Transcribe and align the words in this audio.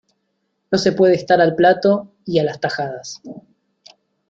No 0.71 0.79
se 0.79 0.93
puede 0.93 1.13
estar 1.13 1.39
al 1.41 1.53
plato 1.55 2.11
y 2.25 2.39
a 2.39 2.43
las 2.43 2.59
tajadas. 2.59 3.21